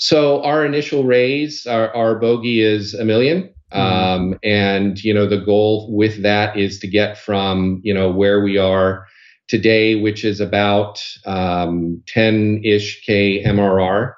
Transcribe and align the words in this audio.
So 0.00 0.42
our 0.42 0.64
initial 0.64 1.04
raise, 1.04 1.66
our, 1.66 1.94
our 1.94 2.14
bogey 2.14 2.62
is 2.62 2.94
a 2.94 3.04
1000000 3.04 3.52
mm-hmm. 3.72 3.78
um, 3.78 4.38
and 4.42 5.02
you 5.04 5.12
know 5.12 5.26
the 5.26 5.36
goal 5.36 5.94
with 5.94 6.22
that 6.22 6.56
is 6.56 6.78
to 6.80 6.88
get 6.88 7.18
from 7.18 7.80
you 7.84 7.92
know 7.92 8.10
where 8.10 8.42
we 8.42 8.56
are 8.56 9.06
today, 9.46 9.96
which 9.96 10.24
is 10.24 10.40
about 10.40 10.96
10-ish 11.26 12.96
um, 12.96 13.02
k 13.04 13.44
MRR, 13.44 14.14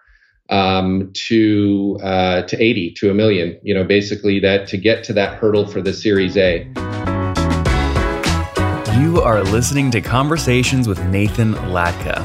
um, 0.51 1.11
to 1.15 1.99
uh, 2.05 2.43
to 2.43 2.63
80 2.63 2.93
to 2.99 3.11
a 3.11 3.15
million. 3.15 3.59
You 3.65 3.75
know, 3.75 3.83
basically 3.83 4.39
that 4.39 4.69
to 4.69 4.77
get 4.77 5.03
to 5.05 5.13
that 5.15 5.39
hurdle 5.39 5.67
for 5.67 5.83
the 5.83 5.93
Series 5.93 6.37
A. 6.37 6.61
You 9.01 9.21
are 9.21 9.43
listening 9.43 9.91
to 9.91 10.01
Conversations 10.01 10.87
with 10.87 11.03
Nathan 11.07 11.55
Latka. 11.55 12.21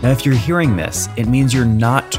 Now, 0.00 0.10
if 0.10 0.24
you're 0.24 0.36
hearing 0.36 0.76
this, 0.76 1.08
it 1.16 1.26
means 1.26 1.52
you're 1.52 1.64
not 1.64 2.18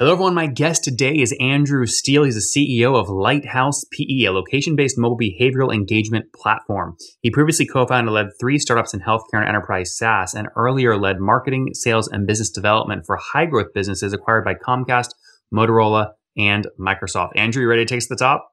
Hello, 0.00 0.12
everyone. 0.12 0.32
My 0.32 0.46
guest 0.46 0.82
today 0.82 1.16
is 1.16 1.36
Andrew 1.40 1.84
Steele. 1.84 2.24
He's 2.24 2.34
the 2.34 2.40
CEO 2.80 2.98
of 2.98 3.10
Lighthouse 3.10 3.84
PE, 3.92 4.24
a 4.24 4.32
location 4.32 4.74
based 4.74 4.96
mobile 4.96 5.18
behavioral 5.18 5.74
engagement 5.74 6.32
platform. 6.32 6.96
He 7.20 7.30
previously 7.30 7.66
co 7.66 7.84
founded 7.84 8.06
and 8.06 8.14
led 8.14 8.28
three 8.40 8.58
startups 8.58 8.94
in 8.94 9.00
healthcare 9.00 9.40
and 9.40 9.46
enterprise 9.46 9.94
SaaS, 9.94 10.32
and 10.32 10.48
earlier 10.56 10.96
led 10.96 11.20
marketing, 11.20 11.74
sales, 11.74 12.08
and 12.08 12.26
business 12.26 12.48
development 12.48 13.04
for 13.04 13.18
high 13.18 13.44
growth 13.44 13.74
businesses 13.74 14.14
acquired 14.14 14.42
by 14.42 14.54
Comcast, 14.54 15.10
Motorola, 15.52 16.12
and 16.34 16.66
Microsoft. 16.80 17.32
Andrew, 17.36 17.60
you 17.60 17.68
ready 17.68 17.84
to 17.84 17.94
take 17.94 18.00
to 18.00 18.06
the 18.08 18.16
top? 18.16 18.50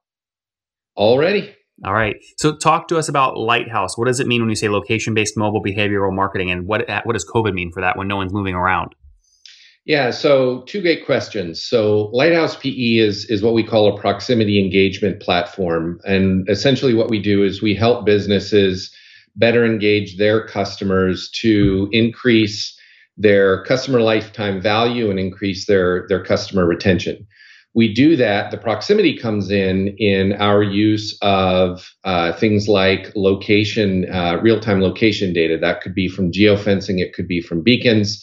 Already. 0.98 1.56
All 1.82 1.94
right. 1.94 2.16
So, 2.36 2.56
talk 2.56 2.88
to 2.88 2.98
us 2.98 3.08
about 3.08 3.38
Lighthouse. 3.38 3.96
What 3.96 4.08
does 4.08 4.20
it 4.20 4.26
mean 4.26 4.42
when 4.42 4.50
you 4.50 4.54
say 4.54 4.68
location 4.68 5.14
based 5.14 5.34
mobile 5.34 5.62
behavioral 5.62 6.14
marketing, 6.14 6.50
and 6.50 6.66
what, 6.66 6.86
what 7.04 7.14
does 7.14 7.24
COVID 7.24 7.54
mean 7.54 7.72
for 7.72 7.80
that 7.80 7.96
when 7.96 8.06
no 8.06 8.16
one's 8.16 8.34
moving 8.34 8.54
around? 8.54 8.94
Yeah, 9.88 10.10
so 10.10 10.60
two 10.66 10.82
great 10.82 11.06
questions. 11.06 11.62
So 11.64 12.10
Lighthouse 12.12 12.56
PE 12.56 12.98
is 12.98 13.24
is 13.30 13.42
what 13.42 13.54
we 13.54 13.64
call 13.64 13.88
a 13.88 13.98
proximity 13.98 14.62
engagement 14.62 15.18
platform, 15.18 15.98
and 16.04 16.46
essentially 16.50 16.92
what 16.92 17.08
we 17.08 17.18
do 17.18 17.42
is 17.42 17.62
we 17.62 17.74
help 17.74 18.04
businesses 18.04 18.94
better 19.34 19.64
engage 19.64 20.18
their 20.18 20.46
customers 20.46 21.30
to 21.40 21.88
increase 21.90 22.78
their 23.16 23.64
customer 23.64 24.02
lifetime 24.02 24.60
value 24.60 25.08
and 25.08 25.18
increase 25.18 25.64
their 25.64 26.04
their 26.10 26.22
customer 26.22 26.66
retention. 26.66 27.26
We 27.72 27.94
do 27.94 28.14
that. 28.16 28.50
The 28.50 28.58
proximity 28.58 29.16
comes 29.16 29.50
in 29.50 29.96
in 29.96 30.34
our 30.34 30.62
use 30.62 31.16
of 31.22 31.88
uh, 32.04 32.32
things 32.32 32.68
like 32.68 33.10
location, 33.16 34.04
uh, 34.12 34.38
real 34.42 34.60
time 34.60 34.82
location 34.82 35.32
data. 35.32 35.56
That 35.56 35.80
could 35.80 35.94
be 35.94 36.08
from 36.08 36.30
geofencing, 36.30 37.00
it 37.00 37.14
could 37.14 37.26
be 37.26 37.40
from 37.40 37.62
beacons 37.62 38.22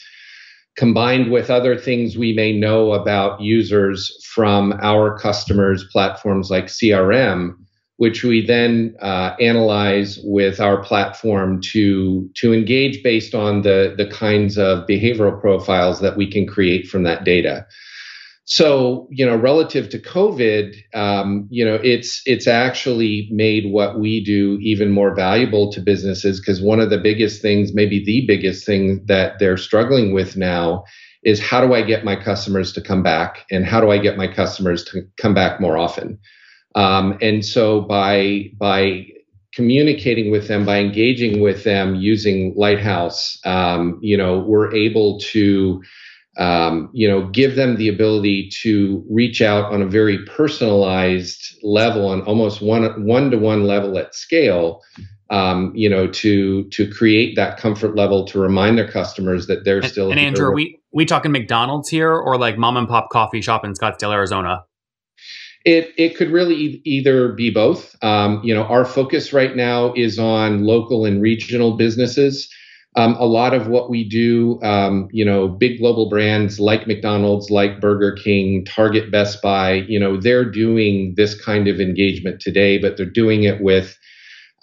combined 0.75 1.31
with 1.31 1.49
other 1.49 1.77
things 1.77 2.17
we 2.17 2.33
may 2.33 2.57
know 2.57 2.93
about 2.93 3.41
users 3.41 4.15
from 4.33 4.73
our 4.81 5.17
customers' 5.17 5.85
platforms 5.91 6.49
like 6.49 6.65
CRM, 6.65 7.55
which 7.97 8.23
we 8.23 8.45
then 8.45 8.95
uh, 9.01 9.35
analyze 9.39 10.19
with 10.23 10.59
our 10.59 10.83
platform 10.83 11.61
to 11.61 12.29
to 12.35 12.53
engage 12.53 13.01
based 13.03 13.33
on 13.33 13.61
the 13.61 13.95
the 13.97 14.07
kinds 14.07 14.57
of 14.57 14.85
behavioral 14.87 15.39
profiles 15.39 16.01
that 16.01 16.17
we 16.17 16.29
can 16.29 16.45
create 16.45 16.87
from 16.87 17.03
that 17.03 17.23
data. 17.23 17.65
So, 18.47 19.07
you 19.09 19.25
know, 19.25 19.35
relative 19.35 19.89
to 19.89 19.99
COVID, 19.99 20.75
um, 20.93 21.47
you 21.49 21.65
know, 21.65 21.79
it's 21.83 22.21
it's 22.27 22.47
actually 22.47 23.27
made 23.31 23.71
what 23.71 23.99
we 23.99 24.23
do 24.23 24.59
even 24.61 24.91
more 24.91 25.15
valuable 25.15 25.71
to 25.71 25.81
businesses 25.81 26.39
because 26.39 26.61
one 26.61 26.79
of 26.79 26.91
the 26.91 26.99
biggest 26.99 27.41
things, 27.41 27.73
maybe 27.73 28.03
the 28.05 28.23
biggest 28.27 28.63
thing 28.63 29.03
that 29.07 29.39
they're 29.39 29.57
struggling 29.57 30.13
with 30.13 30.37
now 30.37 30.83
is 31.23 31.41
how 31.41 31.65
do 31.65 31.73
I 31.73 31.81
get 31.81 32.05
my 32.05 32.15
customers 32.15 32.71
to 32.73 32.81
come 32.81 33.01
back 33.01 33.45
and 33.49 33.65
how 33.65 33.81
do 33.81 33.89
I 33.89 33.97
get 33.97 34.15
my 34.15 34.27
customers 34.27 34.83
to 34.85 35.01
come 35.17 35.33
back 35.33 35.59
more 35.59 35.75
often? 35.75 36.19
Um, 36.75 37.17
and 37.21 37.43
so 37.43 37.81
by 37.81 38.51
by 38.59 39.07
communicating 39.55 40.29
with 40.29 40.47
them, 40.47 40.65
by 40.65 40.79
engaging 40.79 41.41
with 41.41 41.63
them 41.63 41.95
using 41.95 42.53
Lighthouse, 42.55 43.39
um, 43.43 43.97
you 44.03 44.17
know, 44.17 44.39
we're 44.39 44.71
able 44.75 45.19
to 45.19 45.81
um, 46.37 46.89
you 46.93 47.07
know, 47.07 47.27
give 47.27 47.55
them 47.55 47.77
the 47.77 47.87
ability 47.87 48.49
to 48.61 49.05
reach 49.09 49.41
out 49.41 49.71
on 49.71 49.81
a 49.81 49.85
very 49.85 50.23
personalized 50.25 51.57
level, 51.63 52.07
on 52.07 52.21
almost 52.23 52.61
one 52.61 53.05
one 53.05 53.31
to 53.31 53.37
one 53.37 53.63
level 53.63 53.97
at 53.97 54.13
scale. 54.13 54.81
Um, 55.31 55.71
you 55.73 55.89
know, 55.89 56.07
to 56.07 56.65
to 56.69 56.87
create 56.91 57.35
that 57.35 57.57
comfort 57.57 57.95
level 57.95 58.25
to 58.25 58.39
remind 58.39 58.77
their 58.77 58.87
customers 58.87 59.47
that 59.47 59.65
they're 59.65 59.79
and, 59.79 59.87
still. 59.87 60.11
And 60.11 60.19
Andrew, 60.19 60.47
are 60.47 60.53
we 60.53 60.79
we 60.93 61.05
talking 61.05 61.31
McDonald's 61.31 61.89
here, 61.89 62.11
or 62.11 62.37
like 62.37 62.57
mom 62.57 62.77
and 62.77 62.87
pop 62.87 63.09
coffee 63.09 63.41
shop 63.41 63.65
in 63.65 63.73
Scottsdale, 63.73 64.13
Arizona? 64.13 64.65
It 65.63 65.93
it 65.97 66.15
could 66.15 66.29
really 66.31 66.55
e- 66.55 66.81
either 66.85 67.33
be 67.33 67.49
both. 67.49 67.95
Um, 68.03 68.39
you 68.43 68.53
know, 68.53 68.63
our 68.65 68.85
focus 68.85 69.33
right 69.33 69.55
now 69.55 69.93
is 69.93 70.19
on 70.19 70.63
local 70.63 71.05
and 71.05 71.21
regional 71.23 71.75
businesses. 71.75 72.47
Um, 72.97 73.15
a 73.19 73.25
lot 73.25 73.53
of 73.53 73.67
what 73.67 73.89
we 73.89 74.07
do, 74.07 74.61
um, 74.63 75.09
you 75.11 75.25
know, 75.25 75.49
big 75.49 75.79
global 75.79 76.09
brands 76.09 76.61
like 76.61 76.87
McDonald's, 76.87 77.49
like 77.49 77.81
Burger 77.81 78.13
King, 78.13 78.63
Target, 78.63 79.11
Best 79.11 79.41
Buy, 79.41 79.85
you 79.89 79.99
know, 79.99 80.19
they're 80.19 80.49
doing 80.49 81.13
this 81.17 81.39
kind 81.39 81.67
of 81.67 81.81
engagement 81.81 82.39
today, 82.39 82.77
but 82.77 82.95
they're 82.95 83.05
doing 83.05 83.43
it 83.43 83.61
with 83.61 83.97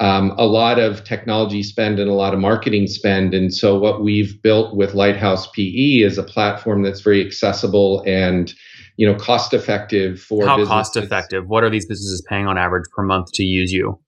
um, 0.00 0.32
a 0.36 0.46
lot 0.46 0.78
of 0.78 1.04
technology 1.04 1.62
spend 1.62 1.98
and 2.00 2.10
a 2.10 2.14
lot 2.14 2.34
of 2.34 2.40
marketing 2.40 2.86
spend. 2.86 3.34
And 3.34 3.54
so, 3.54 3.78
what 3.78 4.02
we've 4.02 4.40
built 4.42 4.76
with 4.76 4.94
Lighthouse 4.94 5.46
PE 5.52 6.00
is 6.02 6.18
a 6.18 6.24
platform 6.24 6.82
that's 6.82 7.00
very 7.00 7.24
accessible 7.24 8.02
and 8.06 8.52
you 8.96 9.06
know 9.06 9.14
cost 9.14 9.54
effective 9.54 10.20
for 10.20 10.46
how 10.46 10.64
cost 10.64 10.96
effective? 10.96 11.46
What 11.48 11.64
are 11.64 11.70
these 11.70 11.86
businesses 11.86 12.24
paying 12.28 12.46
on 12.46 12.58
average 12.58 12.86
per 12.94 13.02
month 13.02 13.32
to 13.34 13.44
use 13.44 13.72
you 13.72 13.98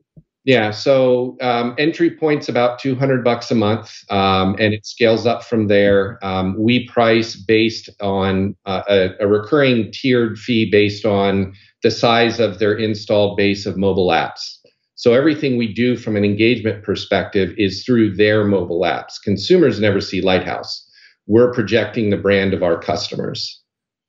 yeah, 0.44 0.72
so 0.72 1.38
um, 1.40 1.74
entry 1.78 2.10
point's 2.10 2.50
about 2.50 2.78
200 2.78 3.24
bucks 3.24 3.50
a 3.50 3.54
month, 3.54 3.94
um, 4.10 4.54
and 4.58 4.74
it 4.74 4.84
scales 4.84 5.24
up 5.24 5.42
from 5.42 5.68
there. 5.68 6.18
Um, 6.22 6.54
we 6.58 6.86
price 6.86 7.34
based 7.34 7.88
on 8.02 8.54
uh, 8.66 8.82
a, 8.86 9.08
a, 9.20 9.26
recurring 9.26 9.90
tiered 9.90 10.38
fee 10.38 10.70
based 10.70 11.06
on 11.06 11.54
the 11.82 11.90
size 11.90 12.40
of 12.40 12.58
their 12.58 12.74
installed 12.74 13.38
base 13.38 13.64
of 13.64 13.78
mobile 13.78 14.08
apps. 14.08 14.58
So 14.96 15.14
everything 15.14 15.56
we 15.56 15.72
do 15.72 15.96
from 15.96 16.14
an 16.14 16.24
engagement 16.24 16.84
perspective 16.84 17.54
is 17.56 17.82
through 17.82 18.14
their 18.16 18.44
mobile 18.44 18.82
apps. 18.82 19.14
Consumers 19.22 19.80
never 19.80 20.00
see 20.00 20.20
Lighthouse. 20.20 20.86
We're 21.26 21.54
projecting 21.54 22.10
the 22.10 22.18
brand 22.18 22.52
of 22.52 22.62
our 22.62 22.78
customers. 22.78 23.62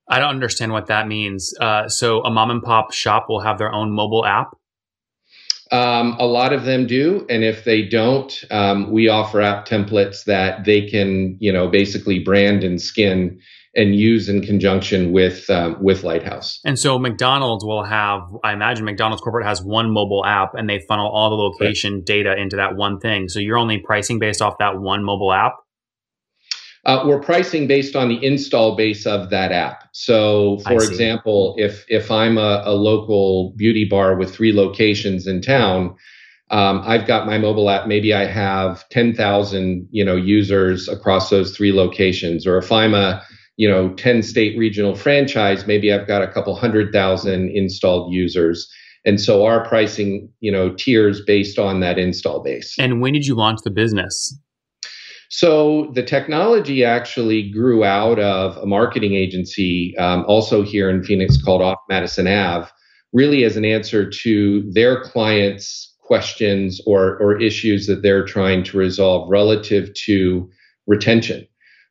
I 0.10 0.20
don't 0.20 0.30
understand 0.30 0.74
what 0.74 0.88
that 0.88 1.08
means. 1.08 1.54
Uh, 1.62 1.88
so 1.88 2.22
a 2.24 2.30
mom 2.30 2.52
and 2.52 2.62
pop 2.62 2.92
shop 2.92 3.28
will 3.30 3.40
have 3.40 3.58
their 3.58 3.74
own 3.74 3.92
mobile 3.94 4.26
app 4.26 4.56
um, 5.72 6.16
a 6.20 6.26
lot 6.26 6.54
of 6.54 6.66
them 6.66 6.86
do, 6.86 7.26
and 7.30 7.44
if 7.44 7.64
they 7.64 7.82
don't, 7.82 8.44
um, 8.52 8.92
we 8.92 9.08
offer 9.08 9.42
app 9.42 9.68
templates 9.68 10.26
that 10.26 10.66
they 10.66 10.88
can, 10.88 11.38
you 11.40 11.52
know, 11.52 11.68
basically 11.68 12.20
brand 12.20 12.64
and 12.64 12.82
skin 12.82 13.40
and 13.76 13.96
use 13.96 14.30
in 14.30 14.42
conjunction 14.42 15.12
with 15.12 15.50
um, 15.50 15.82
with 15.82 16.04
Lighthouse. 16.04 16.60
And 16.64 16.80
so 16.80 16.98
McDonald's 16.98 17.66
will 17.66 17.84
have, 17.84 18.22
I 18.44 18.54
imagine 18.54 18.86
McDonald's 18.86 19.22
corporate 19.22 19.46
has 19.46 19.62
one 19.62 19.92
mobile 19.92 20.26
app, 20.26 20.54
and 20.54 20.70
they 20.70 20.80
funnel 20.88 21.10
all 21.12 21.30
the 21.30 21.36
location 21.36 21.96
right. 21.96 22.06
data 22.06 22.36
into 22.38 22.56
that 22.58 22.76
one 22.76 23.00
thing. 23.00 23.28
So 23.28 23.40
you're 23.40 23.58
only 23.58 23.80
pricing 23.80 24.20
based 24.20 24.42
off 24.42 24.56
that 24.60 24.80
one 24.80 25.04
mobile 25.04 25.34
app. 25.34 25.56
Uh, 26.86 27.04
we're 27.06 27.20
pricing 27.20 27.66
based 27.66 27.96
on 27.96 28.10
the 28.10 28.24
install 28.24 28.76
base 28.76 29.08
of 29.08 29.32
that 29.32 29.52
app. 29.52 29.90
So, 29.92 30.60
for 30.60 30.84
example, 30.84 31.56
if 31.58 31.84
if 31.88 32.12
I'm 32.12 32.38
a, 32.38 32.62
a, 32.64 32.74
local 32.74 33.54
beauty 33.56 33.86
bar 33.86 34.16
with 34.16 34.34
three 34.36 34.54
locations 34.54 35.26
in 35.26 35.42
town, 35.42 35.96
um, 36.52 36.84
I've 36.86 37.08
got 37.08 37.26
my 37.26 37.40
mobile 37.40 37.72
app. 37.72 37.88
Maybe 37.88 38.14
I 38.14 38.26
have 38.26 38.88
ten 38.90 39.16
thousand, 39.16 39.88
you 39.90 40.06
know, 40.06 40.16
users 40.16 40.88
across 40.88 41.32
those 41.32 41.58
three 41.58 41.74
locations. 41.74 42.46
Or 42.46 42.60
if 42.60 42.72
I'm 42.72 42.94
a 42.94 43.24
you 43.58 43.70
know 43.70 43.94
10 43.94 44.22
state 44.22 44.58
regional 44.58 44.96
franchise 44.96 45.66
maybe 45.66 45.92
i've 45.92 46.08
got 46.08 46.22
a 46.22 46.28
couple 46.28 46.56
hundred 46.56 46.92
thousand 46.92 47.50
installed 47.50 48.14
users 48.14 48.70
and 49.06 49.22
so 49.22 49.46
our 49.46 49.66
pricing 49.68 50.30
you 50.40 50.52
know 50.52 50.74
tiers 50.74 51.22
based 51.26 51.58
on 51.58 51.80
that 51.80 51.98
install 51.98 52.44
base 52.44 52.76
and 52.78 53.02
when 53.02 53.14
did 53.14 53.26
you 53.26 53.36
launch 53.36 53.60
the 53.64 53.72
business 53.72 54.38
so 55.38 55.92
the 55.94 56.04
technology 56.04 56.84
actually 56.84 57.50
grew 57.50 57.84
out 57.84 58.20
of 58.20 58.58
a 58.58 58.66
marketing 58.66 59.14
agency 59.16 59.96
um, 59.98 60.24
also 60.28 60.64
here 60.64 60.90
in 60.90 61.04
phoenix 61.04 61.42
called 61.42 61.62
off 61.62 61.80
madison 61.90 62.28
ave 62.28 62.70
really 63.14 63.44
as 63.44 63.58
an 63.58 63.66
answer 63.66 64.10
to 64.10 64.70
their 64.72 65.02
clients 65.02 65.94
questions 66.02 66.80
or, 66.86 67.18
or 67.18 67.42
issues 67.42 67.88
that 67.88 68.04
they're 68.04 68.26
trying 68.26 68.64
to 68.64 68.78
resolve 68.78 69.30
relative 69.30 69.94
to 69.94 70.50
retention 70.88 71.46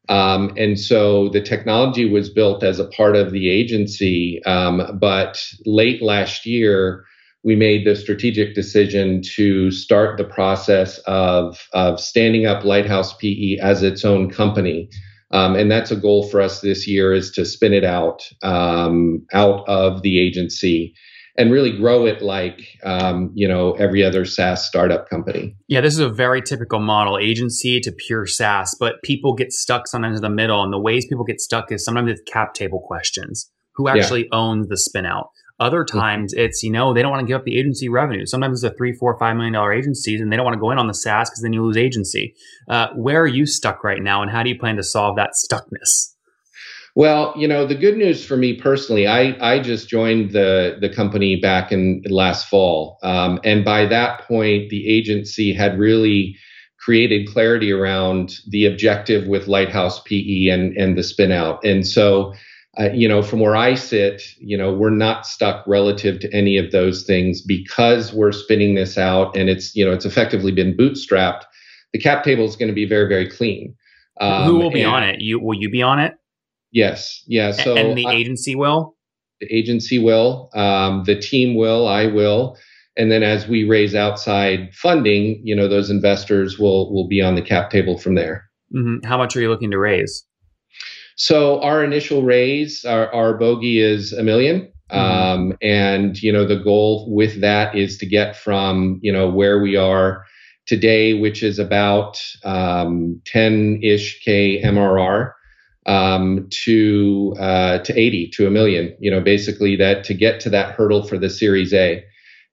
um, 0.08 0.52
and 0.56 0.78
so 0.78 1.30
the 1.30 1.40
technology 1.40 2.08
was 2.08 2.28
built 2.28 2.62
as 2.62 2.78
a 2.78 2.88
part 2.88 3.16
of 3.16 3.32
the 3.32 3.48
agency. 3.48 4.42
Um, 4.44 4.98
but 5.00 5.42
late 5.64 6.02
last 6.02 6.44
year, 6.44 7.04
we 7.44 7.54
made 7.54 7.86
the 7.86 7.94
strategic 7.94 8.54
decision 8.54 9.20
to 9.36 9.70
start 9.70 10.16
the 10.16 10.24
process 10.24 10.98
of, 11.06 11.68
of 11.74 12.00
standing 12.00 12.46
up 12.46 12.64
Lighthouse 12.64 13.14
PE 13.18 13.58
as 13.60 13.82
its 13.82 14.04
own 14.04 14.30
company. 14.30 14.88
Um, 15.30 15.54
and 15.54 15.70
that's 15.70 15.90
a 15.90 15.96
goal 15.96 16.28
for 16.28 16.40
us 16.40 16.60
this 16.60 16.88
year 16.88 17.12
is 17.12 17.30
to 17.32 17.44
spin 17.44 17.72
it 17.72 17.84
out 17.84 18.22
um, 18.42 19.26
out 19.32 19.68
of 19.68 20.02
the 20.02 20.18
agency 20.18 20.94
and 21.36 21.50
really 21.50 21.76
grow 21.76 22.06
it 22.06 22.22
like 22.22 22.78
um, 22.84 23.32
you 23.34 23.48
know 23.48 23.72
every 23.72 24.04
other 24.04 24.24
SaaS 24.24 24.64
startup 24.64 25.08
company. 25.08 25.56
Yeah, 25.66 25.80
this 25.80 25.94
is 25.94 25.98
a 25.98 26.08
very 26.08 26.40
typical 26.40 26.78
model, 26.78 27.18
agency 27.18 27.80
to 27.80 27.90
pure 27.90 28.26
SaaS. 28.26 28.76
But 28.78 29.02
people 29.02 29.34
get 29.34 29.52
stuck 29.52 29.88
sometimes 29.88 30.18
in 30.18 30.22
the 30.22 30.30
middle, 30.30 30.62
and 30.62 30.72
the 30.72 30.78
ways 30.78 31.06
people 31.06 31.24
get 31.24 31.40
stuck 31.40 31.72
is 31.72 31.84
sometimes 31.84 32.12
it's 32.12 32.22
cap 32.30 32.54
table 32.54 32.80
questions. 32.86 33.50
Who 33.74 33.88
actually 33.88 34.22
yeah. 34.22 34.38
owns 34.38 34.68
the 34.68 34.76
spin 34.76 35.04
out? 35.04 35.30
Other 35.60 35.84
mm-hmm. 35.84 35.98
times 35.98 36.32
it's 36.32 36.62
you 36.62 36.70
know 36.70 36.92
they 36.92 37.02
don't 37.02 37.10
want 37.10 37.20
to 37.20 37.26
give 37.26 37.38
up 37.38 37.44
the 37.44 37.58
agency 37.58 37.88
revenue. 37.88 38.26
Sometimes 38.26 38.62
it's 38.62 38.72
a 38.72 38.76
three, 38.76 38.92
four, 38.92 39.18
five 39.18 39.36
million 39.36 39.52
dollar 39.52 39.72
agencies, 39.72 40.20
and 40.20 40.32
they 40.32 40.36
don't 40.36 40.44
want 40.44 40.54
to 40.54 40.60
go 40.60 40.70
in 40.70 40.78
on 40.78 40.86
the 40.86 40.94
SaaS 40.94 41.30
because 41.30 41.42
then 41.42 41.52
you 41.52 41.64
lose 41.64 41.76
agency. 41.76 42.34
Uh, 42.68 42.88
where 42.94 43.22
are 43.22 43.26
you 43.26 43.46
stuck 43.46 43.84
right 43.84 44.02
now, 44.02 44.22
and 44.22 44.30
how 44.30 44.42
do 44.42 44.48
you 44.48 44.58
plan 44.58 44.76
to 44.76 44.82
solve 44.82 45.16
that 45.16 45.30
stuckness? 45.32 46.14
Well, 46.96 47.34
you 47.36 47.48
know, 47.48 47.66
the 47.66 47.74
good 47.74 47.96
news 47.96 48.24
for 48.24 48.36
me 48.36 48.54
personally, 48.54 49.08
I, 49.08 49.36
I 49.40 49.58
just 49.58 49.88
joined 49.88 50.30
the, 50.30 50.76
the 50.80 50.88
company 50.88 51.34
back 51.34 51.72
in 51.72 52.02
last 52.06 52.46
fall. 52.46 52.98
Um, 53.02 53.40
and 53.42 53.64
by 53.64 53.86
that 53.86 54.20
point, 54.28 54.70
the 54.70 54.88
agency 54.88 55.52
had 55.52 55.76
really 55.76 56.36
created 56.78 57.26
clarity 57.26 57.72
around 57.72 58.36
the 58.46 58.66
objective 58.66 59.26
with 59.26 59.48
Lighthouse 59.48 60.02
PE 60.02 60.48
and, 60.48 60.76
and 60.76 60.96
the 60.96 61.02
spinout. 61.02 61.58
And 61.64 61.84
so, 61.84 62.32
uh, 62.78 62.90
you 62.92 63.08
know, 63.08 63.22
from 63.22 63.40
where 63.40 63.54
I 63.56 63.74
sit, 63.74 64.22
you 64.38 64.56
know, 64.56 64.72
we're 64.72 64.90
not 64.90 65.26
stuck 65.26 65.64
relative 65.66 66.18
to 66.20 66.32
any 66.32 66.56
of 66.56 66.72
those 66.72 67.04
things 67.04 67.40
because 67.40 68.12
we're 68.12 68.32
spinning 68.32 68.74
this 68.74 68.98
out 68.98 69.36
and 69.36 69.48
it's, 69.48 69.76
you 69.76 69.84
know, 69.84 69.92
it's 69.92 70.04
effectively 70.04 70.52
been 70.52 70.76
bootstrapped. 70.76 71.42
The 71.92 72.00
cap 72.00 72.24
table 72.24 72.44
is 72.44 72.56
going 72.56 72.68
to 72.68 72.74
be 72.74 72.86
very, 72.86 73.08
very 73.08 73.30
clean. 73.30 73.74
Um, 74.20 74.44
Who 74.44 74.56
will 74.56 74.70
be 74.70 74.84
on 74.84 75.02
it? 75.02 75.20
You 75.20 75.38
will 75.38 75.58
you 75.58 75.70
be 75.70 75.82
on 75.82 76.00
it? 76.00 76.14
Yes. 76.72 77.22
Yeah. 77.26 77.52
So 77.52 77.76
and 77.76 77.96
the 77.96 78.06
I, 78.06 78.14
agency 78.14 78.54
will. 78.54 78.96
The 79.40 79.46
agency 79.54 79.98
will. 79.98 80.50
Um, 80.54 81.04
the 81.04 81.18
team 81.18 81.54
will. 81.54 81.86
I 81.86 82.06
will. 82.06 82.56
And 82.96 83.10
then 83.10 83.22
as 83.22 83.48
we 83.48 83.64
raise 83.64 83.94
outside 83.94 84.74
funding, 84.74 85.40
you 85.44 85.54
know, 85.54 85.68
those 85.68 85.90
investors 85.90 86.58
will 86.58 86.92
will 86.92 87.08
be 87.08 87.20
on 87.20 87.34
the 87.34 87.42
cap 87.42 87.70
table 87.70 87.98
from 87.98 88.14
there. 88.14 88.48
Mm-hmm. 88.74 89.06
How 89.06 89.16
much 89.16 89.36
are 89.36 89.40
you 89.40 89.48
looking 89.48 89.70
to 89.70 89.78
raise? 89.78 90.24
So 91.16 91.60
our 91.62 91.84
initial 91.84 92.22
raise, 92.22 92.84
our, 92.84 93.12
our 93.14 93.34
bogey 93.34 93.80
is 93.80 94.12
a 94.12 94.22
1000000 94.22 94.70
mm-hmm. 94.90 94.96
um, 94.96 95.56
and 95.62 96.20
you 96.22 96.32
know 96.32 96.44
the 96.44 96.56
goal 96.56 97.06
with 97.08 97.40
that 97.40 97.74
is 97.74 97.98
to 97.98 98.06
get 98.06 98.36
from 98.36 98.98
you 99.02 99.12
know 99.12 99.28
where 99.28 99.60
we 99.60 99.76
are 99.76 100.24
today, 100.66 101.14
which 101.14 101.42
is 101.42 101.58
about 101.58 102.20
10 102.42 102.52
um, 102.52 103.78
ish 103.82 104.20
k 104.24 104.62
MRR, 104.62 105.32
um, 105.86 106.48
to 106.50 107.34
uh, 107.38 107.78
to 107.78 107.98
80 107.98 108.30
to 108.30 108.46
a 108.46 108.50
million 108.50 108.96
you 108.98 109.10
know 109.10 109.20
basically 109.20 109.76
that 109.76 110.04
to 110.04 110.14
get 110.14 110.40
to 110.40 110.50
that 110.50 110.74
hurdle 110.74 111.06
for 111.06 111.18
the 111.18 111.30
series 111.30 111.72
a 111.72 112.04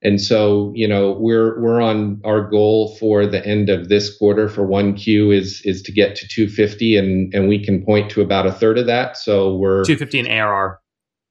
and 0.02 0.20
so 0.20 0.72
you 0.74 0.86
know 0.86 1.12
we're 1.12 1.60
we're 1.60 1.80
on 1.80 2.20
our 2.24 2.40
goal 2.42 2.96
for 2.96 3.26
the 3.26 3.44
end 3.46 3.68
of 3.68 3.88
this 3.88 4.16
quarter 4.16 4.48
for 4.48 4.66
1q 4.66 5.34
is 5.36 5.62
is 5.64 5.82
to 5.82 5.92
get 5.92 6.16
to 6.16 6.26
250 6.28 6.96
and 6.96 7.34
and 7.34 7.48
we 7.48 7.62
can 7.62 7.84
point 7.84 8.10
to 8.10 8.20
about 8.20 8.46
a 8.46 8.52
third 8.52 8.78
of 8.78 8.86
that 8.86 9.16
so 9.16 9.56
we're 9.56 9.84
250 9.84 10.20
in 10.20 10.26
arr 10.26 10.80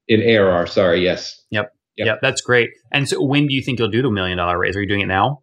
in 0.08 0.22
arr 0.22 0.66
sorry 0.66 1.02
yes 1.02 1.40
yep 1.50 1.72
Yep. 1.98 2.06
yep. 2.06 2.18
that's 2.22 2.40
great. 2.40 2.70
And 2.90 3.06
so, 3.06 3.22
when 3.22 3.46
do 3.46 3.54
you 3.54 3.60
think 3.60 3.78
you'll 3.78 3.90
do 3.90 4.00
the 4.00 4.10
million 4.10 4.38
dollar 4.38 4.58
raise? 4.58 4.74
Are 4.74 4.80
you 4.80 4.88
doing 4.88 5.02
it 5.02 5.08
now? 5.08 5.42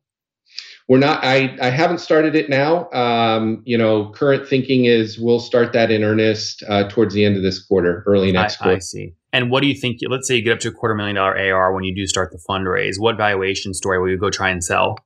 we're 0.89 0.97
not 0.97 1.23
i 1.23 1.55
i 1.61 1.69
haven't 1.69 1.99
started 1.99 2.35
it 2.35 2.49
now 2.49 2.89
um, 2.89 3.61
you 3.63 3.77
know 3.77 4.11
current 4.11 4.45
thinking 4.45 4.85
is 4.85 5.17
we'll 5.17 5.39
start 5.39 5.71
that 5.71 5.91
in 5.91 6.03
earnest 6.03 6.63
uh, 6.67 6.89
towards 6.89 7.13
the 7.13 7.23
end 7.23 7.37
of 7.37 7.43
this 7.43 7.63
quarter 7.63 8.03
early 8.05 8.31
next 8.31 8.55
I, 8.55 8.63
quarter 8.63 8.75
i 8.75 8.79
see 8.79 9.13
and 9.31 9.49
what 9.49 9.61
do 9.61 9.67
you 9.67 9.75
think 9.75 9.99
let's 10.09 10.27
say 10.27 10.35
you 10.35 10.43
get 10.43 10.53
up 10.53 10.59
to 10.59 10.69
a 10.69 10.71
quarter 10.71 10.95
million 10.95 11.15
dollar 11.15 11.37
ar 11.53 11.73
when 11.73 11.83
you 11.83 11.95
do 11.95 12.05
start 12.05 12.31
the 12.31 12.39
fundraise 12.49 12.95
what 12.97 13.17
valuation 13.17 13.73
story 13.73 13.99
will 13.99 14.09
you 14.09 14.17
go 14.17 14.29
try 14.29 14.49
and 14.49 14.63
sell 14.63 14.97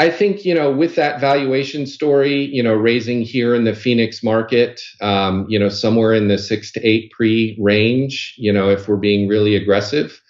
I 0.00 0.10
think 0.10 0.44
you 0.44 0.54
know 0.54 0.70
with 0.70 0.94
that 0.94 1.20
valuation 1.20 1.84
story, 1.84 2.44
you 2.52 2.62
know, 2.62 2.74
raising 2.74 3.20
here 3.22 3.52
in 3.52 3.64
the 3.64 3.74
Phoenix 3.74 4.22
market, 4.22 4.80
um, 5.00 5.44
you 5.48 5.58
know, 5.58 5.68
somewhere 5.68 6.14
in 6.14 6.28
the 6.28 6.38
six 6.38 6.70
to 6.72 6.86
eight 6.86 7.10
pre 7.10 7.58
range, 7.60 8.34
you 8.38 8.52
know, 8.52 8.70
if 8.70 8.86
we're 8.86 8.96
being 8.96 9.26
really 9.26 9.56
aggressive, 9.56 10.20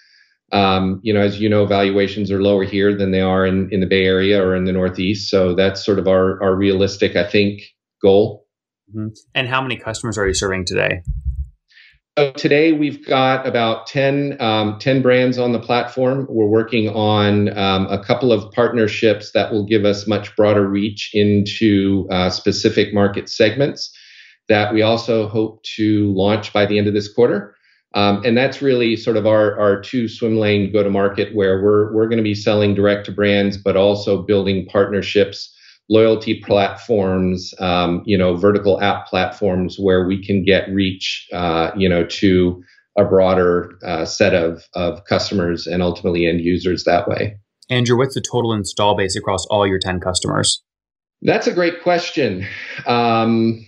um, 0.52 1.00
you 1.02 1.12
know, 1.12 1.20
as 1.20 1.40
you 1.40 1.48
know, 1.48 1.66
valuations 1.66 2.30
are 2.30 2.42
lower 2.42 2.64
here 2.64 2.96
than 2.96 3.10
they 3.10 3.20
are 3.20 3.44
in, 3.44 3.68
in 3.70 3.80
the 3.80 3.86
Bay 3.86 4.04
Area 4.04 4.42
or 4.42 4.56
in 4.56 4.64
the 4.64 4.72
Northeast. 4.72 5.30
So 5.30 5.54
that's 5.54 5.84
sort 5.84 5.98
of 5.98 6.08
our, 6.08 6.42
our 6.42 6.54
realistic, 6.54 7.16
I 7.16 7.28
think, 7.28 7.60
goal. 8.00 8.46
Mm-hmm. 8.90 9.08
And 9.34 9.48
how 9.48 9.60
many 9.60 9.76
customers 9.76 10.16
are 10.16 10.26
you 10.26 10.32
serving 10.32 10.64
today? 10.64 11.02
So 12.18 12.32
today 12.32 12.72
we've 12.72 13.06
got 13.06 13.46
about 13.46 13.86
10, 13.86 14.38
um, 14.40 14.80
10 14.80 15.02
brands 15.02 15.38
on 15.38 15.52
the 15.52 15.60
platform. 15.60 16.26
We're 16.28 16.48
working 16.48 16.88
on 16.88 17.56
um, 17.56 17.86
a 17.86 18.02
couple 18.02 18.32
of 18.32 18.50
partnerships 18.50 19.30
that 19.34 19.52
will 19.52 19.64
give 19.64 19.84
us 19.84 20.08
much 20.08 20.34
broader 20.34 20.66
reach 20.66 21.12
into 21.14 22.08
uh, 22.10 22.28
specific 22.30 22.92
market 22.92 23.28
segments 23.28 23.96
that 24.48 24.74
we 24.74 24.82
also 24.82 25.28
hope 25.28 25.62
to 25.76 26.12
launch 26.12 26.52
by 26.52 26.66
the 26.66 26.76
end 26.76 26.88
of 26.88 26.92
this 26.92 27.06
quarter. 27.06 27.54
Um, 27.94 28.24
and 28.24 28.36
that's 28.36 28.60
really 28.60 28.96
sort 28.96 29.16
of 29.16 29.24
our, 29.24 29.56
our 29.56 29.80
two 29.80 30.08
swim 30.08 30.38
lane 30.38 30.72
go 30.72 30.82
to 30.82 30.90
market 30.90 31.32
where 31.36 31.62
we're, 31.62 31.92
we're 31.92 32.08
going 32.08 32.16
to 32.16 32.24
be 32.24 32.34
selling 32.34 32.74
direct 32.74 33.06
to 33.06 33.12
brands, 33.12 33.56
but 33.56 33.76
also 33.76 34.22
building 34.22 34.66
partnerships, 34.66 35.56
loyalty 35.88 36.40
platforms, 36.40 37.54
um, 37.60 38.02
you 38.04 38.16
know, 38.16 38.34
vertical 38.34 38.80
app 38.80 39.06
platforms 39.06 39.78
where 39.78 40.06
we 40.06 40.22
can 40.24 40.44
get 40.44 40.68
reach, 40.70 41.26
uh, 41.32 41.70
you 41.76 41.88
know, 41.88 42.04
to 42.06 42.62
a 42.96 43.04
broader 43.04 43.78
uh, 43.84 44.04
set 44.04 44.34
of, 44.34 44.64
of 44.74 45.04
customers 45.04 45.66
and 45.66 45.82
ultimately 45.82 46.26
end 46.26 46.40
users 46.40 46.84
that 46.84 47.08
way. 47.08 47.36
Andrew, 47.70 47.96
what's 47.96 48.14
the 48.14 48.20
total 48.20 48.52
install 48.52 48.96
base 48.96 49.16
across 49.16 49.46
all 49.46 49.66
your 49.66 49.78
10 49.78 50.00
customers? 50.00 50.62
That's 51.22 51.46
a 51.46 51.52
great 51.52 51.82
question. 51.82 52.46
Um, 52.86 53.64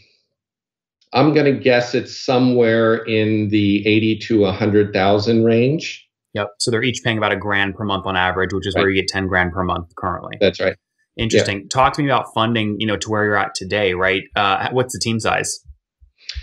I'm 1.12 1.34
going 1.34 1.46
to 1.46 1.58
guess 1.60 1.94
it's 1.94 2.16
somewhere 2.16 2.96
in 2.96 3.48
the 3.48 3.86
80 3.86 4.18
to 4.18 4.40
100,000 4.40 5.44
range. 5.44 6.06
Yep. 6.34 6.48
So 6.58 6.70
they're 6.70 6.82
each 6.82 7.02
paying 7.02 7.18
about 7.18 7.32
a 7.32 7.36
grand 7.36 7.74
per 7.74 7.84
month 7.84 8.06
on 8.06 8.16
average, 8.16 8.52
which 8.52 8.66
is 8.66 8.74
right. 8.74 8.82
where 8.82 8.90
you 8.90 9.00
get 9.00 9.08
10 9.08 9.26
grand 9.26 9.52
per 9.52 9.64
month 9.64 9.94
currently. 9.96 10.36
That's 10.40 10.60
right. 10.60 10.76
Interesting. 11.16 11.60
Yeah. 11.60 11.66
Talk 11.70 11.94
to 11.94 12.02
me 12.02 12.08
about 12.08 12.26
funding, 12.34 12.76
you 12.78 12.86
know, 12.86 12.96
to 12.96 13.10
where 13.10 13.24
you're 13.24 13.36
at 13.36 13.54
today, 13.54 13.94
right? 13.94 14.22
Uh, 14.36 14.68
what's 14.72 14.92
the 14.92 15.00
team 15.00 15.20
size? 15.20 15.60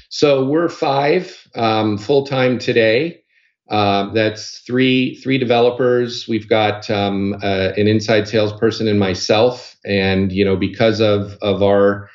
So 0.09 0.45
we're 0.45 0.69
five 0.69 1.35
um, 1.55 1.97
full 1.97 2.25
time 2.25 2.59
today. 2.59 3.21
Uh, 3.69 4.13
that's 4.13 4.59
three 4.65 5.15
three 5.15 5.37
developers. 5.37 6.27
We've 6.27 6.47
got 6.47 6.89
um, 6.89 7.33
uh, 7.43 7.73
an 7.75 7.87
inside 7.87 8.27
salesperson 8.27 8.87
and 8.87 8.99
myself, 8.99 9.75
and 9.85 10.31
you 10.31 10.45
know 10.45 10.55
because 10.55 11.01
of 11.01 11.37
of 11.41 11.61
our 11.61 12.09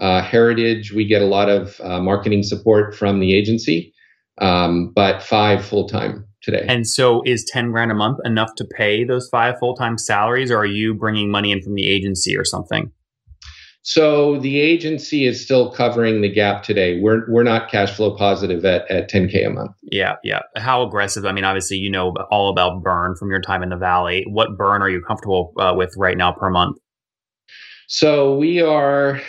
Uh, 0.00 0.22
Heritage, 0.22 0.92
we 0.94 1.04
get 1.04 1.22
a 1.22 1.26
lot 1.26 1.48
of 1.48 1.80
uh, 1.80 1.98
marketing 1.98 2.44
support 2.44 2.94
from 2.94 3.18
the 3.18 3.34
agency, 3.34 3.92
um, 4.40 4.92
but 4.94 5.24
five 5.24 5.64
full 5.64 5.88
time 5.88 6.24
today. 6.42 6.64
And 6.68 6.86
so, 6.86 7.22
is 7.24 7.44
ten 7.44 7.70
grand 7.70 7.90
a 7.90 7.94
month 7.94 8.18
enough 8.24 8.54
to 8.56 8.64
pay 8.64 9.04
those 9.04 9.28
five 9.28 9.58
full 9.58 9.74
time 9.74 9.98
salaries, 9.98 10.50
or 10.50 10.58
are 10.58 10.66
you 10.66 10.94
bringing 10.94 11.30
money 11.30 11.52
in 11.52 11.62
from 11.62 11.74
the 11.74 11.88
agency 11.88 12.36
or 12.36 12.44
something? 12.44 12.92
So 13.82 14.38
the 14.40 14.60
agency 14.60 15.24
is 15.24 15.42
still 15.42 15.72
covering 15.72 16.20
the 16.20 16.28
gap 16.28 16.62
today. 16.62 17.00
We're 17.00 17.22
we're 17.30 17.42
not 17.42 17.70
cash 17.70 17.96
flow 17.96 18.14
positive 18.14 18.62
at, 18.66 18.90
at 18.90 19.10
10k 19.10 19.46
a 19.46 19.50
month. 19.50 19.70
Yeah, 19.82 20.16
yeah. 20.22 20.40
How 20.56 20.82
aggressive? 20.86 21.24
I 21.24 21.32
mean, 21.32 21.44
obviously 21.44 21.78
you 21.78 21.90
know 21.90 22.12
all 22.30 22.50
about 22.50 22.82
burn 22.82 23.14
from 23.16 23.30
your 23.30 23.40
time 23.40 23.62
in 23.62 23.70
the 23.70 23.78
valley. 23.78 24.26
What 24.28 24.58
burn 24.58 24.82
are 24.82 24.90
you 24.90 25.00
comfortable 25.00 25.54
uh, 25.58 25.72
with 25.74 25.94
right 25.96 26.18
now 26.18 26.32
per 26.32 26.50
month? 26.50 26.76
So 27.86 28.36
we 28.36 28.60
are, 28.60 29.22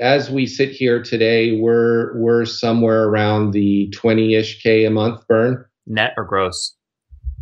as 0.00 0.30
we 0.30 0.46
sit 0.46 0.70
here 0.70 1.02
today, 1.02 1.60
we're 1.60 2.16
we're 2.16 2.46
somewhere 2.46 3.04
around 3.04 3.50
the 3.50 3.92
20ish 3.94 4.62
k 4.62 4.86
a 4.86 4.90
month 4.90 5.26
burn. 5.28 5.62
Net 5.86 6.12
or 6.16 6.24
gross? 6.24 6.76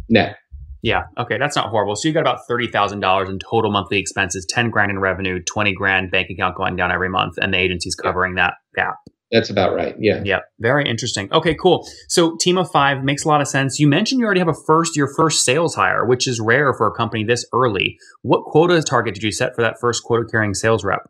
Net. 0.08 0.36
Yeah. 0.82 1.02
Okay. 1.18 1.36
That's 1.38 1.56
not 1.56 1.68
horrible. 1.68 1.94
So 1.94 2.08
you 2.08 2.14
got 2.14 2.20
about 2.20 2.40
thirty 2.48 2.66
thousand 2.66 3.00
dollars 3.00 3.28
in 3.28 3.38
total 3.38 3.70
monthly 3.70 3.98
expenses, 3.98 4.46
ten 4.48 4.70
grand 4.70 4.90
in 4.90 4.98
revenue, 4.98 5.40
twenty 5.44 5.74
grand 5.74 6.10
bank 6.10 6.28
account 6.30 6.56
going 6.56 6.76
down 6.76 6.90
every 6.90 7.10
month, 7.10 7.34
and 7.40 7.52
the 7.52 7.58
agency's 7.58 7.94
covering 7.94 8.36
that 8.36 8.54
gap. 8.74 8.94
That's 9.30 9.50
about 9.50 9.74
right. 9.74 9.94
Yeah. 10.00 10.22
Yeah. 10.24 10.40
Very 10.58 10.88
interesting. 10.88 11.32
Okay, 11.32 11.54
cool. 11.54 11.86
So 12.08 12.36
team 12.40 12.58
of 12.58 12.68
five 12.72 13.04
makes 13.04 13.24
a 13.24 13.28
lot 13.28 13.40
of 13.40 13.46
sense. 13.46 13.78
You 13.78 13.86
mentioned 13.86 14.20
you 14.20 14.24
already 14.24 14.40
have 14.40 14.48
a 14.48 14.54
first 14.66 14.96
your 14.96 15.12
first 15.14 15.44
sales 15.44 15.74
hire, 15.76 16.04
which 16.04 16.26
is 16.26 16.40
rare 16.40 16.74
for 16.74 16.86
a 16.86 16.92
company 16.92 17.22
this 17.24 17.46
early. 17.52 17.96
What 18.22 18.42
quota 18.44 18.82
target 18.82 19.14
did 19.14 19.22
you 19.22 19.30
set 19.30 19.54
for 19.54 19.62
that 19.62 19.76
first 19.80 20.02
quota 20.02 20.24
carrying 20.28 20.54
sales 20.54 20.82
rep? 20.82 21.08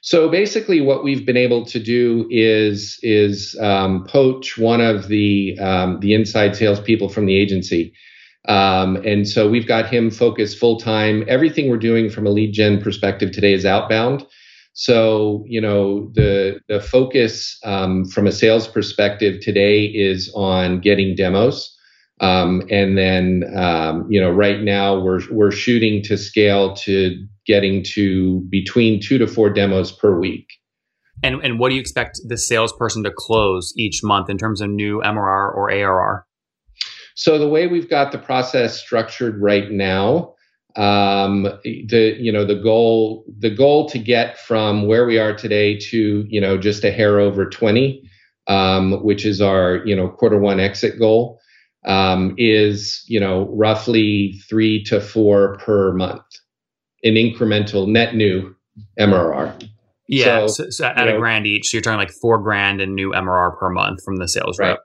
So 0.00 0.28
basically, 0.28 0.80
what 0.80 1.02
we've 1.04 1.26
been 1.26 1.36
able 1.36 1.64
to 1.66 1.78
do 1.80 2.26
is 2.30 2.98
is 3.02 3.56
um, 3.60 4.04
poach 4.04 4.56
one 4.56 4.80
of 4.80 5.08
the 5.08 5.58
um, 5.58 6.00
the 6.00 6.14
inside 6.14 6.56
salespeople 6.56 7.08
from 7.08 7.26
the 7.26 7.36
agency. 7.36 7.92
Um, 8.48 8.96
and 9.04 9.28
so 9.28 9.48
we've 9.48 9.66
got 9.66 9.86
him 9.86 10.10
focused 10.10 10.58
full 10.58 10.78
time. 10.78 11.24
Everything 11.28 11.68
we're 11.68 11.76
doing 11.76 12.08
from 12.08 12.26
a 12.26 12.30
lead 12.30 12.52
gen 12.52 12.80
perspective 12.80 13.32
today 13.32 13.52
is 13.52 13.66
outbound. 13.66 14.24
So 14.72 15.44
you 15.48 15.60
know 15.60 16.10
the 16.14 16.60
the 16.68 16.80
focus 16.80 17.58
um, 17.64 18.04
from 18.04 18.28
a 18.28 18.32
sales 18.32 18.68
perspective 18.68 19.40
today 19.40 19.84
is 19.86 20.30
on 20.36 20.80
getting 20.80 21.16
demos, 21.16 21.76
um, 22.20 22.62
and 22.70 22.96
then 22.96 23.42
um, 23.56 24.06
you 24.08 24.20
know 24.20 24.30
right 24.30 24.62
now 24.62 25.00
we're 25.00 25.20
we're 25.32 25.50
shooting 25.50 26.00
to 26.04 26.16
scale 26.16 26.74
to 26.76 27.26
getting 27.48 27.82
to 27.82 28.40
between 28.50 29.00
two 29.00 29.18
to 29.18 29.26
four 29.26 29.50
demos 29.50 29.90
per 29.90 30.16
week. 30.16 30.46
And 31.24 31.42
and 31.42 31.58
what 31.58 31.70
do 31.70 31.74
you 31.74 31.80
expect 31.80 32.20
the 32.28 32.38
salesperson 32.38 33.02
to 33.02 33.10
close 33.10 33.72
each 33.76 34.04
month 34.04 34.30
in 34.30 34.38
terms 34.38 34.60
of 34.60 34.70
new 34.70 35.00
MRR 35.04 35.56
or 35.56 35.70
ARR? 35.70 36.26
So 37.16 37.38
the 37.38 37.48
way 37.48 37.66
we've 37.66 37.90
got 37.90 38.12
the 38.12 38.18
process 38.18 38.80
structured 38.80 39.42
right 39.42 39.68
now, 39.72 40.34
um, 40.76 41.42
the 41.64 42.14
you 42.20 42.30
know 42.30 42.44
the 42.44 42.54
goal 42.54 43.24
the 43.40 43.50
goal 43.50 43.88
to 43.88 43.98
get 43.98 44.38
from 44.38 44.86
where 44.86 45.06
we 45.06 45.18
are 45.18 45.34
today 45.34 45.76
to 45.90 46.24
you 46.28 46.40
know 46.40 46.56
just 46.56 46.84
a 46.84 46.92
hair 46.92 47.18
over 47.18 47.48
20, 47.48 48.08
um, 48.46 49.02
which 49.02 49.24
is 49.24 49.40
our 49.40 49.84
you 49.84 49.96
know 49.96 50.08
quarter 50.08 50.38
one 50.38 50.60
exit 50.60 51.00
goal, 51.00 51.40
um, 51.84 52.36
is 52.38 53.02
you 53.08 53.18
know 53.18 53.52
roughly 53.56 54.40
three 54.48 54.84
to 54.84 55.00
four 55.00 55.56
per 55.58 55.92
month 55.94 56.22
in 57.02 57.14
incremental 57.14 57.86
net 57.86 58.14
new 58.14 58.54
MRR. 58.98 59.68
Yeah, 60.08 60.46
so, 60.46 60.64
so, 60.64 60.70
so 60.70 60.86
at 60.86 61.06
a 61.06 61.12
know, 61.12 61.18
grand 61.18 61.46
each, 61.46 61.68
so 61.68 61.76
you're 61.76 61.82
talking 61.82 61.98
like 61.98 62.10
four 62.10 62.38
grand 62.38 62.80
in 62.80 62.94
new 62.94 63.12
MRR 63.12 63.58
per 63.58 63.68
month 63.68 64.02
from 64.02 64.16
the 64.16 64.26
sales 64.26 64.58
right. 64.58 64.70
rep. 64.70 64.80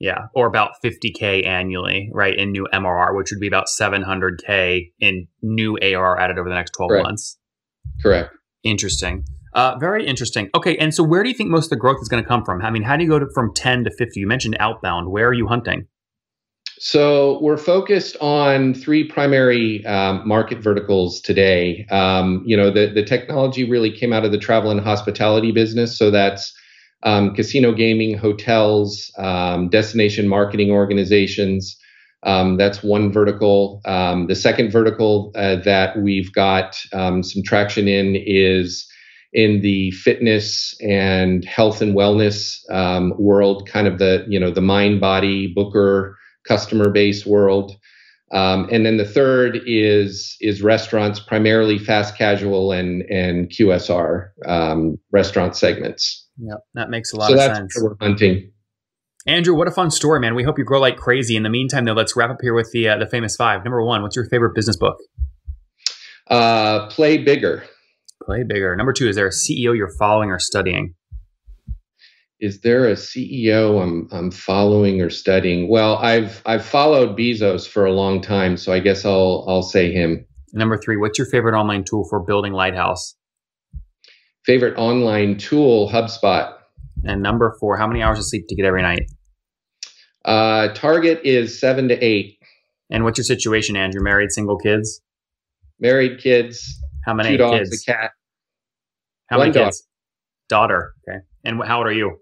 Yeah, 0.00 0.26
or 0.34 0.46
about 0.46 0.72
50k 0.84 1.44
annually, 1.44 2.10
right, 2.12 2.36
in 2.36 2.52
new 2.52 2.66
MRR, 2.72 3.16
which 3.16 3.30
would 3.32 3.40
be 3.40 3.48
about 3.48 3.66
700k 3.66 4.92
in 5.00 5.26
new 5.42 5.76
ARR 5.80 6.20
added 6.20 6.38
over 6.38 6.48
the 6.48 6.54
next 6.54 6.72
12 6.72 6.88
Correct. 6.88 7.04
months. 7.04 7.38
Correct. 8.02 8.32
Interesting. 8.62 9.24
Uh, 9.54 9.76
very 9.78 10.06
interesting. 10.06 10.50
Okay, 10.54 10.76
and 10.76 10.94
so 10.94 11.02
where 11.02 11.22
do 11.22 11.28
you 11.28 11.34
think 11.34 11.50
most 11.50 11.66
of 11.66 11.70
the 11.70 11.76
growth 11.76 11.98
is 12.00 12.08
going 12.08 12.22
to 12.22 12.28
come 12.28 12.44
from? 12.44 12.62
I 12.62 12.70
mean, 12.70 12.82
how 12.82 12.96
do 12.96 13.02
you 13.02 13.08
go 13.08 13.18
to, 13.18 13.26
from 13.34 13.52
10 13.54 13.84
to 13.84 13.90
50? 13.90 14.20
You 14.20 14.26
mentioned 14.26 14.56
outbound. 14.60 15.10
Where 15.10 15.28
are 15.28 15.34
you 15.34 15.48
hunting? 15.48 15.86
So 16.80 17.40
we're 17.40 17.56
focused 17.56 18.16
on 18.20 18.72
three 18.72 19.04
primary 19.04 19.84
um, 19.84 20.26
market 20.26 20.58
verticals 20.58 21.20
today. 21.20 21.86
Um, 21.90 22.42
you 22.46 22.56
know, 22.56 22.70
the 22.70 22.86
the 22.86 23.02
technology 23.02 23.68
really 23.68 23.90
came 23.90 24.12
out 24.12 24.24
of 24.24 24.32
the 24.32 24.38
travel 24.38 24.70
and 24.70 24.80
hospitality 24.80 25.50
business, 25.50 25.98
so 25.98 26.10
that's 26.10 26.52
um, 27.02 27.34
casino 27.34 27.72
gaming, 27.72 28.16
hotels, 28.16 29.12
um, 29.18 29.68
destination 29.68 30.28
marketing 30.28 30.70
organizations. 30.70 31.76
Um, 32.24 32.56
that's 32.56 32.82
one 32.82 33.12
vertical. 33.12 33.80
Um, 33.84 34.26
the 34.26 34.34
second 34.34 34.70
vertical 34.70 35.32
uh, 35.36 35.56
that 35.64 35.98
we've 35.98 36.32
got 36.32 36.76
um, 36.92 37.22
some 37.22 37.42
traction 37.44 37.86
in 37.88 38.16
is 38.16 38.86
in 39.32 39.60
the 39.60 39.90
fitness 39.92 40.74
and 40.80 41.44
health 41.44 41.80
and 41.80 41.94
wellness 41.94 42.58
um, 42.70 43.14
world, 43.18 43.68
kind 43.68 43.86
of 43.86 43.98
the 43.98 44.24
you 44.28 44.38
know 44.38 44.50
the 44.50 44.60
Mindbody 44.60 45.52
booker 45.52 46.17
customer 46.46 46.90
base 46.90 47.26
world. 47.26 47.72
and 48.30 48.84
then 48.84 48.96
the 48.96 49.04
third 49.04 49.60
is 49.66 50.36
is 50.40 50.62
restaurants, 50.62 51.20
primarily 51.20 51.78
fast 51.78 52.16
casual 52.16 52.72
and 52.72 53.02
and 53.02 53.50
QSR 53.50 54.28
restaurant 55.12 55.56
segments. 55.56 56.26
Yeah, 56.38 56.54
that 56.74 56.90
makes 56.90 57.12
a 57.12 57.16
lot 57.16 57.28
so 57.28 57.32
of 57.34 57.38
that's 57.38 57.58
sense. 57.58 57.76
Where 57.76 57.90
we're 57.90 58.06
hunting. 58.06 58.52
Andrew, 59.26 59.54
what 59.54 59.68
a 59.68 59.70
fun 59.70 59.90
story, 59.90 60.20
man. 60.20 60.34
We 60.34 60.42
hope 60.42 60.58
you 60.58 60.64
grow 60.64 60.80
like 60.80 60.96
crazy. 60.96 61.36
In 61.36 61.42
the 61.42 61.50
meantime, 61.50 61.84
though, 61.84 61.92
let's 61.92 62.16
wrap 62.16 62.30
up 62.30 62.38
here 62.40 62.54
with 62.54 62.70
the 62.72 62.88
uh, 62.88 62.98
the 62.98 63.06
famous 63.06 63.36
five. 63.36 63.62
Number 63.64 63.84
one, 63.84 64.02
what's 64.02 64.16
your 64.16 64.26
favorite 64.26 64.54
business 64.54 64.76
book? 64.76 64.96
Uh, 66.28 66.88
play 66.88 67.18
bigger. 67.18 67.64
Play 68.22 68.44
bigger. 68.46 68.74
Number 68.76 68.92
two, 68.92 69.08
is 69.08 69.16
there 69.16 69.26
a 69.26 69.30
CEO 69.30 69.76
you're 69.76 69.92
following 69.98 70.30
or 70.30 70.38
studying? 70.38 70.94
Is 72.40 72.60
there 72.60 72.88
a 72.88 72.92
CEO 72.92 73.82
I'm 73.82 74.08
I'm 74.12 74.30
following 74.30 75.00
or 75.02 75.10
studying? 75.10 75.68
Well, 75.68 75.96
I've 75.96 76.42
I've 76.46 76.64
followed 76.64 77.16
Bezos 77.16 77.66
for 77.66 77.84
a 77.84 77.92
long 77.92 78.20
time, 78.20 78.56
so 78.56 78.72
I 78.72 78.78
guess 78.78 79.04
I'll 79.04 79.44
I'll 79.48 79.62
say 79.62 79.92
him. 79.92 80.24
Number 80.52 80.78
three, 80.78 80.96
what's 80.96 81.18
your 81.18 81.26
favorite 81.26 81.58
online 81.58 81.84
tool 81.84 82.06
for 82.08 82.20
building 82.20 82.52
Lighthouse? 82.52 83.14
favorite 84.48 84.74
online 84.78 85.36
tool, 85.36 85.90
HubSpot. 85.90 86.54
And 87.04 87.22
number 87.22 87.54
four, 87.60 87.76
how 87.76 87.86
many 87.86 88.02
hours 88.02 88.18
of 88.18 88.24
sleep 88.24 88.46
do 88.48 88.54
you 88.54 88.56
get 88.56 88.66
every 88.66 88.80
night? 88.80 89.02
Uh, 90.24 90.72
target 90.72 91.20
is 91.22 91.60
seven 91.60 91.88
to 91.88 92.02
eight. 92.02 92.38
And 92.90 93.04
what's 93.04 93.18
your 93.18 93.26
situation, 93.26 93.76
Andrew? 93.76 94.02
Married, 94.02 94.32
single, 94.32 94.56
kids? 94.56 95.02
Married, 95.78 96.18
kids. 96.18 96.80
How 97.04 97.12
many 97.12 97.30
two 97.30 97.36
dogs, 97.36 97.68
kids? 97.68 97.84
a 97.86 97.92
cat. 97.92 98.10
How 99.26 99.36
One 99.36 99.50
many 99.52 99.64
kids? 99.66 99.86
Daughter. 100.48 100.94
Okay. 101.06 101.18
And 101.44 101.62
how 101.62 101.78
old 101.78 101.86
are 101.86 101.92
you? 101.92 102.16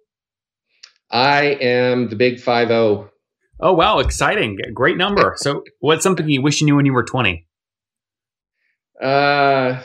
I 1.10 1.44
am 1.60 2.08
the 2.08 2.16
big 2.16 2.40
five 2.40 2.68
zero. 2.68 3.10
Oh 3.60 3.72
wow, 3.72 3.98
exciting! 4.00 4.58
Great 4.74 4.96
number. 4.96 5.34
so, 5.36 5.62
what's 5.80 6.02
something 6.02 6.28
you 6.28 6.42
wish 6.42 6.60
you 6.60 6.66
knew 6.66 6.76
when 6.76 6.86
you 6.86 6.92
were 6.92 7.04
twenty? 7.04 7.46
Uh, 9.00 9.82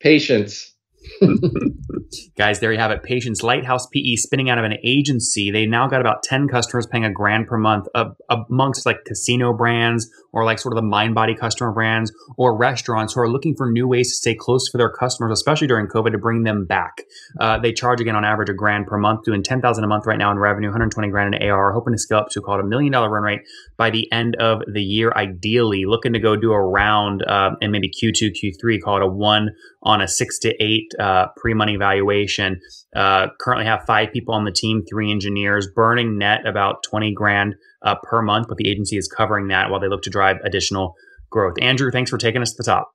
patience. 0.00 0.74
Guys, 2.36 2.60
there 2.60 2.72
you 2.72 2.78
have 2.78 2.90
it. 2.90 3.02
Patience 3.02 3.42
Lighthouse 3.42 3.86
PE 3.86 4.16
spinning 4.16 4.50
out 4.50 4.58
of 4.58 4.64
an 4.64 4.76
agency. 4.84 5.50
They 5.50 5.66
now 5.66 5.88
got 5.88 6.00
about 6.00 6.22
10 6.22 6.48
customers 6.48 6.86
paying 6.86 7.04
a 7.04 7.12
grand 7.12 7.46
per 7.46 7.58
month 7.58 7.86
uh, 7.94 8.10
amongst 8.28 8.86
like 8.86 9.04
casino 9.04 9.52
brands 9.52 10.08
or 10.36 10.44
like 10.44 10.58
sort 10.58 10.76
of 10.76 10.76
the 10.76 10.86
Mindbody 10.86 11.36
customer 11.36 11.72
brands 11.72 12.12
or 12.36 12.54
restaurants 12.54 13.14
who 13.14 13.20
are 13.22 13.28
looking 13.28 13.56
for 13.56 13.70
new 13.72 13.88
ways 13.88 14.10
to 14.10 14.14
stay 14.16 14.34
close 14.34 14.68
for 14.68 14.76
their 14.76 14.90
customers, 14.90 15.32
especially 15.32 15.66
during 15.66 15.86
COVID 15.86 16.12
to 16.12 16.18
bring 16.18 16.42
them 16.42 16.66
back. 16.66 17.00
Uh, 17.40 17.58
they 17.58 17.72
charge 17.72 18.02
again 18.02 18.14
on 18.14 18.22
average 18.22 18.50
a 18.50 18.52
grand 18.52 18.86
per 18.86 18.98
month, 18.98 19.24
doing 19.24 19.42
10,000 19.42 19.82
a 19.82 19.86
month 19.86 20.04
right 20.04 20.18
now 20.18 20.30
in 20.30 20.38
revenue, 20.38 20.68
120 20.68 21.08
grand 21.08 21.34
in 21.34 21.50
AR, 21.50 21.72
hoping 21.72 21.94
to 21.94 21.98
scale 21.98 22.18
up 22.18 22.28
to 22.28 22.42
called 22.42 22.60
a 22.60 22.66
million 22.66 22.92
dollar 22.92 23.08
run 23.08 23.22
rate 23.22 23.40
by 23.78 23.88
the 23.88 24.12
end 24.12 24.36
of 24.36 24.60
the 24.70 24.82
year, 24.82 25.10
ideally 25.16 25.86
looking 25.86 26.12
to 26.12 26.18
go 26.20 26.36
do 26.36 26.52
a 26.52 26.62
round 26.62 27.24
uh, 27.26 27.52
in 27.62 27.70
maybe 27.70 27.90
Q2, 27.90 28.32
Q3, 28.32 28.82
call 28.82 28.96
it 28.98 29.02
a 29.02 29.06
one 29.06 29.48
on 29.84 30.02
a 30.02 30.08
six 30.08 30.38
to 30.40 30.54
eight 30.62 30.92
uh, 31.00 31.28
pre-money 31.38 31.76
valuation. 31.76 32.60
Uh, 32.96 33.28
currently 33.38 33.66
have 33.66 33.84
five 33.86 34.10
people 34.12 34.34
on 34.34 34.44
the 34.44 34.52
team, 34.52 34.82
three 34.88 35.10
engineers, 35.10 35.68
burning 35.74 36.16
net 36.16 36.46
about 36.46 36.82
20 36.82 37.12
grand 37.12 37.54
uh, 37.82 37.94
per 38.02 38.22
month, 38.22 38.48
but 38.48 38.56
the 38.56 38.68
agency 38.68 38.96
is 38.96 39.06
covering 39.06 39.48
that 39.48 39.70
while 39.70 39.78
they 39.78 39.88
look 39.88 40.02
to 40.02 40.10
drive 40.10 40.36
additional 40.44 40.94
growth. 41.30 41.54
Andrew, 41.60 41.90
thanks 41.90 42.10
for 42.10 42.18
taking 42.18 42.42
us 42.42 42.52
to 42.52 42.56
the 42.58 42.64
top. 42.64 42.90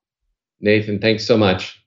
Nathan, 0.60 1.00
thanks 1.00 1.26
so 1.26 1.38
much. 1.38 1.81